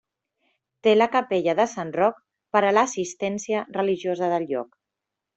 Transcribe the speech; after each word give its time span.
Té 0.85 0.93
la 0.95 1.07
capella 1.15 1.53
de 1.59 1.65
Sant 1.73 1.91
Roc 1.99 2.17
per 2.57 2.61
a 2.69 2.71
l'assistència 2.77 3.61
religiosa 3.79 4.31
del 4.37 4.49
lloc. 4.53 4.73